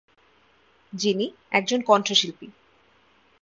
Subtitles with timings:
[0.93, 1.25] যিনি
[1.51, 2.47] একজন কণ্ঠশিল্পী।